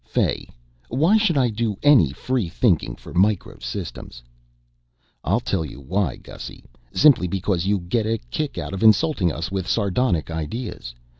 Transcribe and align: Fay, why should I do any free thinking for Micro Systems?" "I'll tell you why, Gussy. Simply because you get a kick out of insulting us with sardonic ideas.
Fay, 0.03 0.49
why 0.89 1.15
should 1.15 1.37
I 1.37 1.51
do 1.51 1.77
any 1.83 2.11
free 2.11 2.49
thinking 2.49 2.95
for 2.95 3.13
Micro 3.13 3.59
Systems?" 3.59 4.23
"I'll 5.23 5.39
tell 5.39 5.63
you 5.63 5.79
why, 5.79 6.15
Gussy. 6.15 6.63
Simply 6.91 7.27
because 7.27 7.67
you 7.67 7.77
get 7.77 8.07
a 8.07 8.17
kick 8.31 8.57
out 8.57 8.73
of 8.73 8.81
insulting 8.81 9.31
us 9.31 9.51
with 9.51 9.69
sardonic 9.69 10.31
ideas. 10.31 10.95